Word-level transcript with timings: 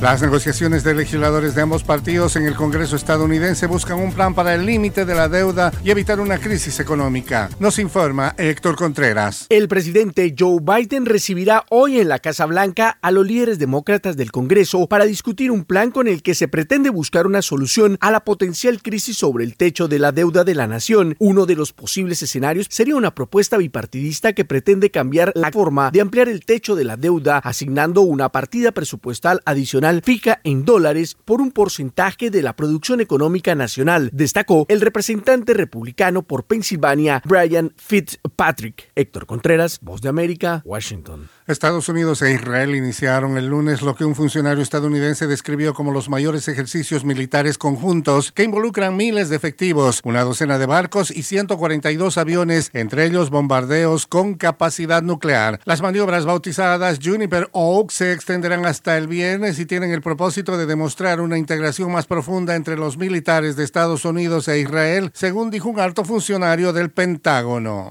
Las 0.00 0.22
negociaciones 0.22 0.84
de 0.84 0.94
legisladores 0.94 1.56
de 1.56 1.62
ambos 1.62 1.82
partidos 1.82 2.36
en 2.36 2.46
el 2.46 2.54
Congreso 2.54 2.94
estadounidense 2.94 3.66
buscan 3.66 3.98
un 3.98 4.12
plan 4.12 4.32
para 4.32 4.54
el 4.54 4.64
límite 4.64 5.04
de 5.04 5.12
la 5.12 5.28
deuda 5.28 5.72
y 5.82 5.90
evitar 5.90 6.20
una 6.20 6.38
crisis 6.38 6.78
económica. 6.78 7.50
Nos 7.58 7.80
informa 7.80 8.32
Héctor 8.38 8.76
Contreras. 8.76 9.46
El 9.48 9.66
presidente 9.66 10.36
Joe 10.38 10.60
Biden 10.62 11.04
recibirá 11.04 11.64
hoy 11.70 11.98
en 11.98 12.08
la 12.08 12.20
Casa 12.20 12.46
Blanca 12.46 12.96
a 13.02 13.10
los 13.10 13.26
líderes 13.26 13.58
demócratas 13.58 14.16
del 14.16 14.30
Congreso 14.30 14.86
para 14.86 15.04
discutir 15.04 15.50
un 15.50 15.64
plan 15.64 15.90
con 15.90 16.06
el 16.06 16.22
que 16.22 16.36
se 16.36 16.46
pretende 16.46 16.90
buscar 16.90 17.26
una 17.26 17.42
solución 17.42 17.98
a 18.00 18.12
la 18.12 18.20
potencial 18.20 18.80
crisis 18.80 19.16
sobre 19.18 19.42
el 19.42 19.56
techo 19.56 19.88
de 19.88 19.98
la 19.98 20.12
deuda 20.12 20.44
de 20.44 20.54
la 20.54 20.68
nación. 20.68 21.16
Uno 21.18 21.44
de 21.44 21.56
los 21.56 21.72
posibles 21.72 22.22
escenarios 22.22 22.68
sería 22.70 22.94
una 22.94 23.16
propuesta 23.16 23.56
bipartidista 23.56 24.32
que 24.32 24.44
pretende 24.44 24.92
cambiar 24.92 25.32
la 25.34 25.50
forma 25.50 25.90
de 25.90 26.02
ampliar 26.02 26.28
el 26.28 26.44
techo 26.44 26.76
de 26.76 26.84
la 26.84 26.96
deuda, 26.96 27.38
asignando 27.38 28.02
una 28.02 28.28
partida 28.28 28.70
presupuestal 28.70 29.40
adicional 29.44 29.87
fija 30.02 30.40
en 30.44 30.64
dólares 30.64 31.16
por 31.24 31.40
un 31.40 31.50
porcentaje 31.50 32.30
de 32.30 32.42
la 32.42 32.54
producción 32.54 33.00
económica 33.00 33.54
nacional, 33.54 34.10
destacó 34.12 34.66
el 34.68 34.80
representante 34.80 35.54
republicano 35.54 36.22
por 36.22 36.44
Pensilvania, 36.44 37.22
Brian 37.24 37.72
Fitzpatrick. 37.76 38.90
Héctor 38.94 39.26
Contreras, 39.26 39.78
Voz 39.80 40.00
de 40.00 40.08
América, 40.08 40.62
Washington. 40.64 41.28
Estados 41.48 41.88
Unidos 41.88 42.20
e 42.20 42.32
Israel 42.32 42.74
iniciaron 42.74 43.38
el 43.38 43.46
lunes 43.46 43.80
lo 43.80 43.94
que 43.94 44.04
un 44.04 44.14
funcionario 44.14 44.62
estadounidense 44.62 45.26
describió 45.26 45.72
como 45.72 45.92
los 45.92 46.10
mayores 46.10 46.46
ejercicios 46.46 47.06
militares 47.06 47.56
conjuntos 47.56 48.32
que 48.32 48.44
involucran 48.44 48.98
miles 48.98 49.30
de 49.30 49.36
efectivos, 49.36 50.02
una 50.04 50.24
docena 50.24 50.58
de 50.58 50.66
barcos 50.66 51.10
y 51.10 51.22
142 51.22 52.18
aviones, 52.18 52.68
entre 52.74 53.06
ellos 53.06 53.30
bombardeos 53.30 54.06
con 54.06 54.34
capacidad 54.34 55.02
nuclear. 55.02 55.58
Las 55.64 55.80
maniobras 55.80 56.26
bautizadas 56.26 56.98
Juniper 57.02 57.48
Oak 57.52 57.92
se 57.92 58.12
extenderán 58.12 58.66
hasta 58.66 58.98
el 58.98 59.08
viernes 59.08 59.58
y 59.58 59.64
tienen 59.64 59.90
el 59.90 60.02
propósito 60.02 60.58
de 60.58 60.66
demostrar 60.66 61.22
una 61.22 61.38
integración 61.38 61.90
más 61.90 62.04
profunda 62.04 62.56
entre 62.56 62.76
los 62.76 62.98
militares 62.98 63.56
de 63.56 63.64
Estados 63.64 64.04
Unidos 64.04 64.48
e 64.48 64.58
Israel, 64.58 65.10
según 65.14 65.50
dijo 65.50 65.70
un 65.70 65.80
alto 65.80 66.04
funcionario 66.04 66.74
del 66.74 66.90
Pentágono. 66.90 67.90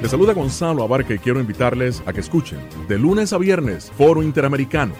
Les 0.00 0.10
saluda 0.10 0.32
Gonzalo 0.32 0.82
Abarca 0.82 1.12
y 1.12 1.18
quiero 1.18 1.40
invitarles 1.40 2.02
a 2.06 2.12
que 2.14 2.20
escuchen 2.20 2.58
de 2.88 2.98
lunes 2.98 3.34
a 3.34 3.38
viernes 3.38 3.92
Foro 3.98 4.22
Interamericano. 4.22 4.94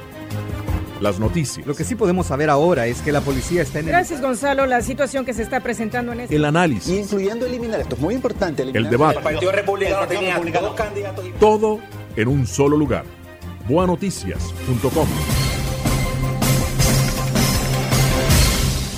Las 1.01 1.19
noticias. 1.19 1.67
Lo 1.67 1.75
que 1.75 1.85
sí 1.85 1.95
podemos 1.95 2.27
saber 2.27 2.51
ahora 2.51 2.87
es 2.87 3.01
que 3.01 3.11
la 3.11 3.23
policía 3.23 3.63
está 3.63 3.79
en 3.79 3.87
el... 3.87 3.93
Gracias, 3.93 4.21
Gonzalo. 4.21 4.67
La 4.67 4.83
situación 4.83 5.25
que 5.25 5.33
se 5.33 5.43
está 5.43 5.61
presentando 5.61 6.13
en 6.13 6.21
este... 6.21 6.37
El 6.37 6.45
análisis. 6.45 6.95
Incluyendo 6.95 7.47
eliminar, 7.47 7.81
esto 7.81 7.95
es 7.95 8.01
muy 8.03 8.15
importante. 8.15 8.63
Eliminar. 8.63 8.85
El 8.85 8.91
debate. 8.91 9.17
El 9.17 9.25
Partido 9.25 9.53
Republicano 9.53 10.07
tenía 10.07 10.39
dos 10.39 10.75
candidatos. 10.75 11.25
Todo 11.41 11.81
en 12.17 12.29
un 12.29 12.47
solo 12.47 12.77
lugar. 12.77 13.05
Boanoticias.com. 13.67 15.40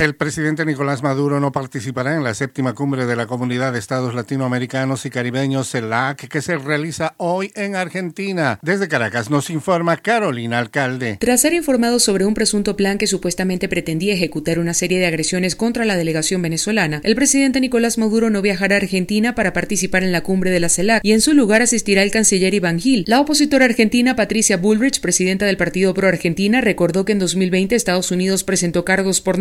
El 0.02 0.16
presidente 0.16 0.66
Nicolás 0.66 1.04
Maduro 1.04 1.38
no 1.38 1.52
participará 1.52 2.16
en 2.16 2.24
la 2.24 2.34
séptima 2.34 2.72
cumbre 2.72 3.06
de 3.06 3.14
la 3.14 3.28
Comunidad 3.28 3.72
de 3.72 3.78
Estados 3.78 4.16
Latinoamericanos 4.16 5.06
y 5.06 5.10
Caribeños, 5.10 5.70
CELAC, 5.70 6.26
que 6.26 6.42
se 6.42 6.58
realiza 6.58 7.14
hoy 7.18 7.52
en 7.54 7.76
Argentina. 7.76 8.58
Desde 8.62 8.88
Caracas 8.88 9.30
nos 9.30 9.48
informa 9.48 9.98
Carolina 9.98 10.58
Alcalde. 10.58 11.18
Tras 11.20 11.42
ser 11.42 11.52
informado 11.52 12.00
sobre 12.00 12.24
un 12.24 12.34
presunto 12.34 12.74
plan 12.74 12.98
que 12.98 13.06
supuestamente 13.06 13.68
pretendía 13.68 14.12
ejecutar 14.12 14.58
una 14.58 14.74
serie 14.74 14.98
de 14.98 15.06
agresiones 15.06 15.54
contra 15.54 15.84
la 15.84 15.94
delegación 15.94 16.42
venezolana, 16.42 17.00
el 17.04 17.14
presidente 17.14 17.60
Nicolás 17.60 17.96
Maduro 17.96 18.28
no 18.28 18.42
viajará 18.42 18.74
a 18.74 18.78
Argentina 18.78 19.36
para 19.36 19.52
participar 19.52 20.02
en 20.02 20.10
la 20.10 20.24
cumbre 20.24 20.50
de 20.50 20.58
la 20.58 20.68
CELAC 20.68 21.04
y 21.04 21.12
en 21.12 21.20
su 21.20 21.32
lugar 21.32 21.62
asistirá 21.62 22.02
el 22.02 22.10
canciller 22.10 22.54
Iván 22.54 22.80
Gil. 22.80 23.04
La 23.06 23.20
opositora 23.20 23.66
argentina 23.66 24.16
Patricia 24.16 24.56
Bullrich, 24.56 25.00
presidenta 25.00 25.46
del 25.46 25.56
Partido 25.56 25.94
Pro 25.94 26.08
Argentina, 26.08 26.60
recordó 26.60 27.04
que 27.04 27.12
en 27.12 27.20
2020 27.20 27.76
Estados 27.76 28.10
Unidos 28.10 28.42
presentó 28.42 28.84
cargos 28.84 29.20
por 29.20 29.38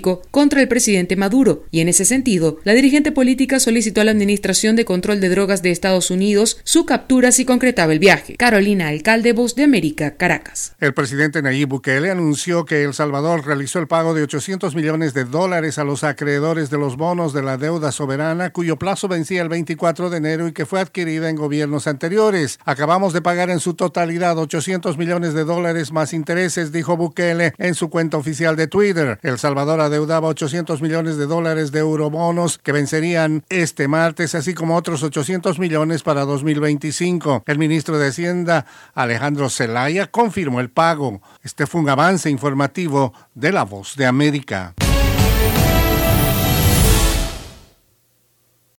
contra 0.00 0.60
el 0.60 0.68
presidente 0.68 1.16
Maduro, 1.16 1.64
y 1.70 1.80
en 1.80 1.88
ese 1.88 2.04
sentido, 2.04 2.58
la 2.64 2.72
dirigente 2.72 3.12
política 3.12 3.60
solicitó 3.60 4.00
a 4.00 4.04
la 4.04 4.10
Administración 4.10 4.76
de 4.76 4.84
Control 4.84 5.20
de 5.20 5.28
Drogas 5.28 5.62
de 5.62 5.70
Estados 5.70 6.10
Unidos 6.10 6.58
su 6.64 6.86
captura 6.86 7.32
si 7.32 7.44
concretaba 7.44 7.92
el 7.92 7.98
viaje. 7.98 8.36
Carolina 8.36 8.88
Alcalde, 8.88 9.32
Voz 9.32 9.54
de 9.54 9.64
América, 9.64 10.16
Caracas. 10.16 10.74
El 10.80 10.94
presidente 10.94 11.42
Nayib 11.42 11.68
Bukele 11.68 12.10
anunció 12.10 12.64
que 12.64 12.84
El 12.84 12.94
Salvador 12.94 13.46
realizó 13.46 13.78
el 13.78 13.86
pago 13.86 14.14
de 14.14 14.22
800 14.22 14.74
millones 14.74 15.14
de 15.14 15.24
dólares 15.24 15.78
a 15.78 15.84
los 15.84 16.04
acreedores 16.04 16.70
de 16.70 16.78
los 16.78 16.96
bonos 16.96 17.32
de 17.32 17.42
la 17.42 17.56
deuda 17.56 17.92
soberana, 17.92 18.50
cuyo 18.50 18.76
plazo 18.78 19.08
vencía 19.08 19.42
el 19.42 19.48
24 19.48 20.10
de 20.10 20.16
enero 20.16 20.48
y 20.48 20.52
que 20.52 20.66
fue 20.66 20.80
adquirida 20.80 21.28
en 21.28 21.36
gobiernos 21.36 21.86
anteriores. 21.86 22.58
Acabamos 22.64 23.12
de 23.12 23.22
pagar 23.22 23.50
en 23.50 23.60
su 23.60 23.74
totalidad 23.74 24.38
800 24.38 24.98
millones 24.98 25.34
de 25.34 25.44
dólares 25.44 25.92
más 25.92 26.12
intereses, 26.12 26.72
dijo 26.72 26.96
Bukele 26.96 27.54
en 27.58 27.74
su 27.74 27.90
cuenta 27.90 28.16
oficial 28.16 28.56
de 28.56 28.66
Twitter. 28.66 29.18
El 29.22 29.38
Salvador 29.38 29.80
adeudaba 29.84 30.28
800 30.28 30.82
millones 30.82 31.16
de 31.16 31.26
dólares 31.26 31.72
de 31.72 31.80
eurobonos 31.80 32.58
que 32.58 32.72
vencerían 32.72 33.44
este 33.48 33.88
martes, 33.88 34.34
así 34.34 34.54
como 34.54 34.76
otros 34.76 35.02
800 35.02 35.58
millones 35.58 36.02
para 36.02 36.24
2025. 36.24 37.44
El 37.46 37.58
ministro 37.58 37.98
de 37.98 38.08
Hacienda, 38.08 38.66
Alejandro 38.94 39.50
Zelaya, 39.50 40.06
confirmó 40.06 40.60
el 40.60 40.70
pago. 40.70 41.20
Este 41.42 41.66
fue 41.66 41.80
un 41.80 41.88
avance 41.88 42.30
informativo 42.30 43.12
de 43.34 43.52
La 43.52 43.64
Voz 43.64 43.96
de 43.96 44.06
América. 44.06 44.74